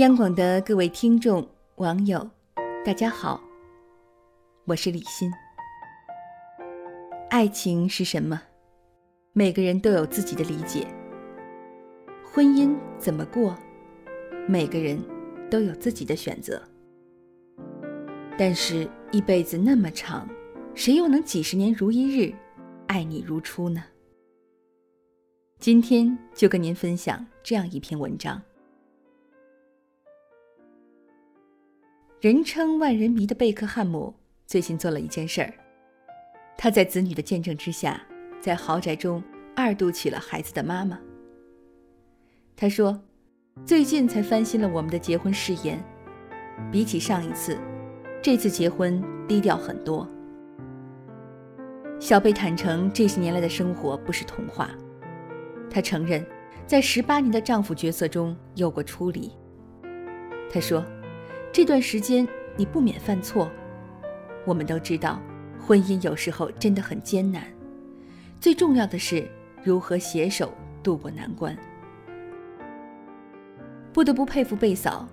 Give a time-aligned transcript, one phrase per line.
[0.00, 1.46] 央广的各位听众、
[1.76, 2.26] 网友，
[2.86, 3.38] 大家好，
[4.64, 5.30] 我是李欣。
[7.28, 8.40] 爱情是什么？
[9.34, 10.86] 每个人都有自己的理解。
[12.24, 13.54] 婚姻怎么过？
[14.48, 14.98] 每个人
[15.50, 16.62] 都有自己的选择。
[18.38, 20.26] 但是，一辈子那么长，
[20.74, 22.32] 谁又能几十年如一日，
[22.86, 23.84] 爱你如初呢？
[25.58, 28.40] 今天就跟您分享这样一篇文章。
[32.20, 34.14] 人称万人迷的贝克汉姆
[34.46, 35.54] 最近做了一件事儿。
[36.54, 37.98] 他在子女的见证之下，
[38.42, 39.22] 在豪宅中
[39.56, 41.00] 二度娶了孩子的妈妈。
[42.54, 43.00] 他说
[43.64, 45.82] ：“最近才翻新了我们的结婚誓言，
[46.70, 47.56] 比起上一次，
[48.20, 50.06] 这次结婚低调很多。”
[51.98, 54.70] 小贝坦诚，这些年来的生活不是童话。
[55.70, 56.22] 他承认，
[56.66, 59.32] 在十八年的丈夫角色中有过出离。
[60.52, 60.84] 他说。
[61.52, 63.50] 这段时间你不免犯错，
[64.44, 65.20] 我们都知道，
[65.58, 67.42] 婚姻有时候真的很艰难。
[68.38, 69.28] 最重要的是
[69.64, 71.56] 如何携手度过难关。
[73.92, 75.08] 不得不佩服贝嫂，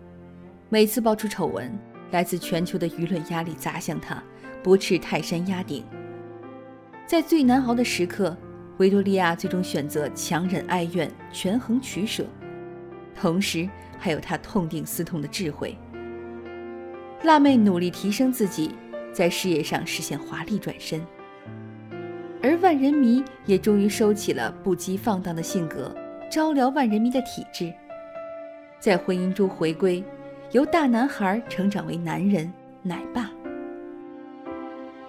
[0.70, 1.76] 每次爆出丑闻，
[2.12, 4.22] 来自全球的舆论压力砸向她，
[4.62, 5.84] 不啻泰山压顶。
[7.08, 8.38] 在最难熬的时刻，
[8.78, 12.28] 维多利亚最终选择强忍哀怨，权衡取舍，
[13.20, 15.76] 同时还有她痛定思痛的智慧。
[17.24, 18.76] 辣妹努力提升自己，
[19.12, 21.02] 在事业上实现华丽转身，
[22.44, 25.94] 而万人迷也终于收起了不羁放荡的性格，
[26.32, 27.74] 招撩万人迷的体质，
[28.80, 30.04] 在婚姻中回归，
[30.52, 33.32] 由大男孩成长为男人奶爸。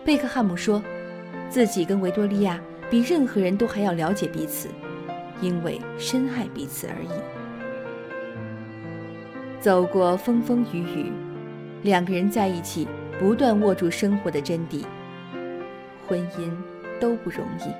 [0.02, 0.82] 贝克汉姆说，
[1.50, 2.58] 自己跟维多利亚
[2.90, 4.70] 比任何人都还要了解彼此，
[5.42, 7.10] 因为深爱彼此而已。
[9.60, 11.12] 走过风风雨雨。
[11.82, 12.86] 两个人在一起，
[13.18, 14.84] 不断握住生活的真谛。
[16.06, 16.50] 婚姻
[17.00, 17.72] 都不容易，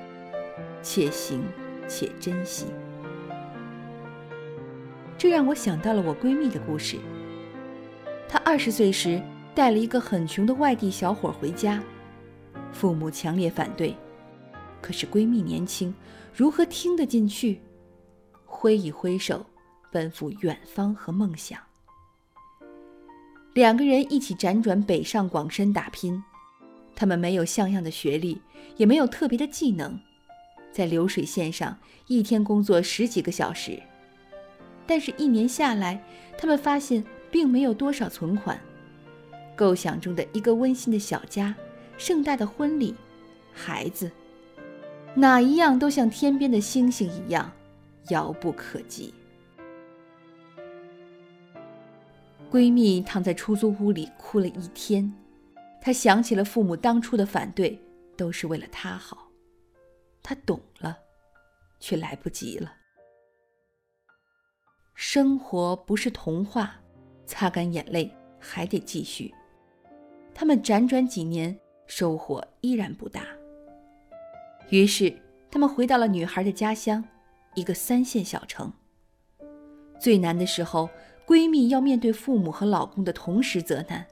[0.81, 1.43] 且行
[1.87, 2.67] 且珍惜。
[5.17, 6.97] 这让我想到了我闺蜜的故事。
[8.27, 9.21] 她二十岁时
[9.53, 11.83] 带了一个很穷的外地小伙回家，
[12.71, 13.95] 父母强烈反对，
[14.81, 15.93] 可是闺蜜年轻，
[16.33, 17.59] 如何听得进去？
[18.45, 19.45] 挥一挥手，
[19.91, 21.59] 奔赴远方和梦想。
[23.59, 26.23] 两个人一起辗转北上广深打拼，
[26.95, 28.39] 他们没有像样的学历，
[28.77, 29.99] 也没有特别的技能，
[30.71, 31.77] 在流水线上
[32.07, 33.77] 一天工作十几个小时，
[34.87, 36.01] 但是，一年下来，
[36.37, 38.57] 他们发现并没有多少存款。
[39.57, 41.53] 构想中的一个温馨的小家，
[41.97, 42.95] 盛大的婚礼，
[43.51, 44.09] 孩子，
[45.13, 47.51] 哪一样都像天边的星星一样
[48.07, 49.13] 遥不可及。
[52.51, 55.13] 闺蜜躺在出租屋里哭了一天，
[55.79, 57.79] 她想起了父母当初的反对，
[58.17, 59.29] 都是为了她好。
[60.23, 60.97] 她懂了，
[61.79, 62.73] 却来不及了。
[64.95, 66.75] 生活不是童话，
[67.27, 69.31] 擦干眼泪还得继续。
[70.33, 71.55] 他们辗转几年，
[71.85, 73.27] 收获依然不大。
[74.69, 75.15] 于是，
[75.51, 77.03] 他们回到了女孩的家乡，
[77.53, 78.73] 一个三线小城。
[79.99, 80.89] 最难的时候。
[81.29, 84.03] 闺蜜要面对父母和老公的同时责难，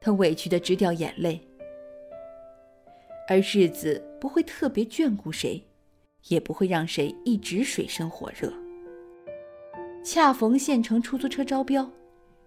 [0.00, 1.40] 她委屈的直掉眼泪。
[3.28, 5.66] 而日子不会特别眷顾谁，
[6.28, 8.52] 也不会让谁一直水深火热。
[10.04, 11.90] 恰逢县城出租车招标，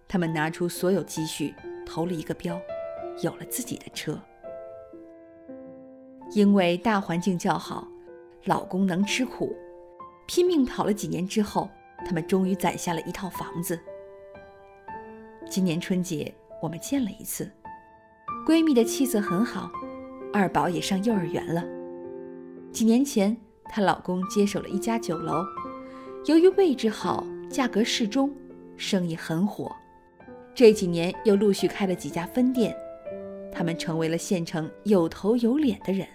[0.08, 1.54] 他们拿出所有积蓄
[1.84, 2.58] 投了一个标，
[3.22, 4.18] 有了自己的车。
[6.32, 7.86] 因为大环境较好，
[8.44, 9.54] 老公能吃苦，
[10.26, 11.68] 拼命跑了几年之后，
[12.06, 13.78] 他们终于攒下了一套房子。
[15.50, 17.50] 今年春节我们见了一次，
[18.46, 19.70] 闺蜜的气色很好，
[20.30, 21.64] 二宝也上幼儿园了。
[22.70, 25.42] 几年前，她老公接手了一家酒楼，
[26.26, 28.30] 由于位置好、价格适中，
[28.76, 29.74] 生意很火。
[30.54, 32.76] 这几年又陆续开了几家分店，
[33.50, 36.06] 他们成为了县城有头有脸的人，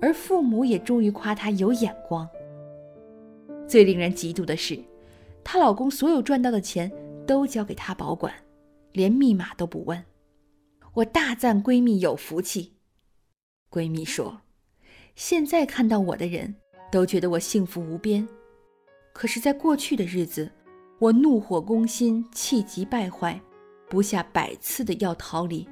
[0.00, 2.28] 而父母也终于夸她有眼光。
[3.68, 4.76] 最令人嫉妒的是，
[5.44, 6.90] 她老公所有赚到的钱。
[7.28, 8.32] 都交给她保管，
[8.92, 10.02] 连密码都不问。
[10.94, 12.72] 我大赞闺蜜有福气。
[13.70, 14.40] 闺蜜说
[15.14, 16.54] ：“现在看到我的人
[16.90, 18.26] 都觉得我幸福无边，
[19.12, 20.50] 可是，在过去的日子，
[20.98, 23.38] 我怒火攻心，气急败坏，
[23.90, 25.68] 不下百次的要逃离。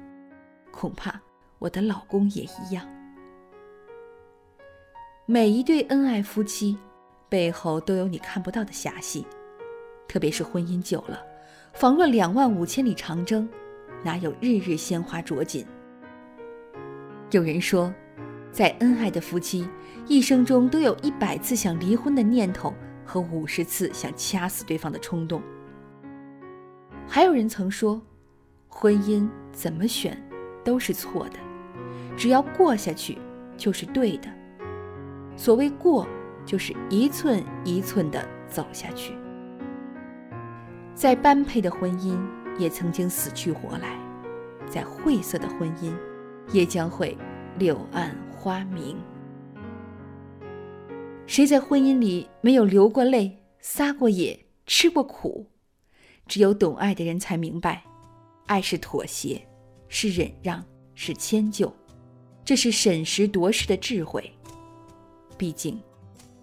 [0.71, 1.19] 恐怕
[1.57, 2.87] 我的老公也一样。
[5.25, 6.77] 每一对恩爱夫妻
[7.27, 9.25] 背后都有你看不到的遐隙，
[10.07, 11.25] 特别是婚姻久了。”
[11.77, 13.47] 仿若两万五千里长征，
[14.03, 15.63] 哪有日日鲜花着锦？
[17.29, 17.93] 有人说，
[18.51, 19.69] 在恩爱的夫妻
[20.07, 22.73] 一生中都有一百次想离婚的念头
[23.05, 25.39] 和五十次想掐死对方的冲动。
[27.07, 28.01] 还有人曾说，
[28.67, 30.19] 婚姻怎么选
[30.63, 31.37] 都是错的，
[32.17, 33.19] 只要过下去
[33.55, 34.27] 就是对的。
[35.35, 36.07] 所谓过，
[36.43, 39.13] 就是一寸一寸的走下去。
[40.97, 42.19] 再般配的婚姻，
[42.57, 43.89] 也曾经死去活来；
[44.67, 45.95] 再晦涩的婚姻，
[46.51, 47.15] 也将会
[47.59, 48.97] 柳暗花明。
[51.27, 55.45] 谁在婚姻里没有流过泪、撒过野、吃过苦？
[56.25, 57.83] 只有懂爱的人才明白，
[58.47, 59.39] 爱是妥协，
[59.87, 60.65] 是忍让，
[60.95, 61.71] 是迁就，
[62.43, 64.33] 这是审时度势的智慧。
[65.37, 65.79] 毕竟，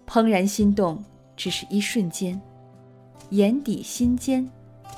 [0.07, 1.03] 怦然心动
[1.35, 2.41] 只是一瞬间，
[3.31, 4.47] 眼底心间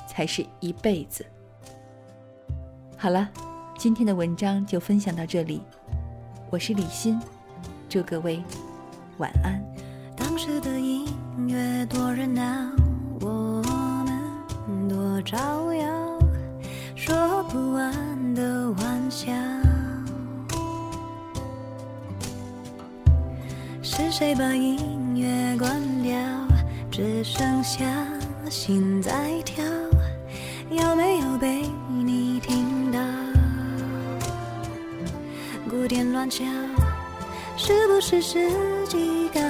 [0.06, 1.24] 才是一辈子。
[2.96, 3.28] 好了，
[3.78, 5.62] 今天的文章就分享到这里，
[6.50, 7.18] 我是李欣，
[7.88, 8.42] 祝各位
[9.16, 9.62] 晚安。
[10.14, 11.06] 当时的音
[11.46, 12.42] 乐多热闹，
[13.20, 13.62] 我
[14.04, 16.18] 们多招摇，
[16.94, 19.32] 说不完的玩笑。
[23.82, 26.18] 是谁把音乐关掉？
[26.90, 27.84] 只剩下
[28.48, 29.64] 心在跳，
[30.70, 32.98] 有没有被你听到？
[35.68, 36.44] 鼓点乱敲，
[37.56, 38.50] 是不是时
[38.88, 39.42] 机刚